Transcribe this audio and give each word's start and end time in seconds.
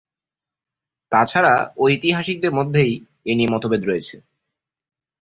তাছাড়া 1.11 1.53
ঐতিহাসিকদের 1.77 2.51
মধ্যেই 2.51 2.93
এ 3.25 3.33
নিয়ে 3.35 3.53
মতভেদ 3.53 3.81
রয়েছে। 3.85 4.15